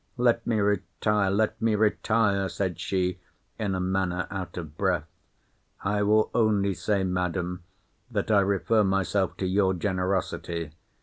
Let 0.17 0.47
me 0.47 0.59
retire—let 0.59 1.61
me, 1.61 1.75
retire, 1.75 2.49
said 2.49 2.79
she, 2.79 3.19
in 3.59 3.75
a 3.75 3.79
manner 3.79 4.25
out 4.31 4.57
of 4.57 4.75
breath. 4.75 5.05
I 5.83 6.01
will 6.01 6.31
only 6.33 6.73
say, 6.73 7.03
Madam, 7.03 7.61
that 8.09 8.31
I 8.31 8.39
refer 8.39 8.83
myself 8.83 9.37
to 9.37 9.45
your 9.45 9.75
generosity. 9.75 10.71